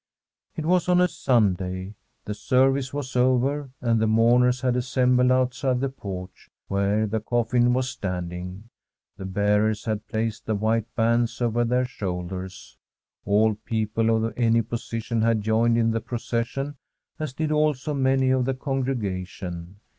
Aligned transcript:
It 0.55 0.65
was 0.65 0.89
on 0.89 0.99
a 0.99 1.07
Sunday. 1.07 1.93
The 2.25 2.33
service 2.33 2.91
was 2.91 3.15
over, 3.15 3.69
and 3.81 4.01
the 4.01 4.07
mourners 4.07 4.61
had 4.61 4.75
assembled 4.75 5.31
outside 5.31 5.79
the 5.79 5.89
porch, 5.89 6.49
where 6.67 7.05
the 7.05 7.19
coffin 7.19 7.71
was 7.75 7.91
standing. 7.91 8.63
The 9.17 9.25
bearers 9.27 9.85
had 9.85 10.07
placed 10.07 10.47
the 10.47 10.55
white 10.55 10.87
bands 10.95 11.39
over 11.39 11.63
their 11.63 11.85
shoulders; 11.85 12.79
all 13.25 13.53
people 13.53 14.25
of 14.25 14.33
any 14.35 14.63
position 14.63 15.21
had 15.21 15.41
joined 15.41 15.77
in 15.77 15.91
the 15.91 16.01
proces 16.01 16.47
sion, 16.47 16.77
as 17.19 17.31
did 17.33 17.51
also 17.51 17.93
many 17.93 18.31
of 18.31 18.45
the 18.45 18.55
congregation. 18.55 19.75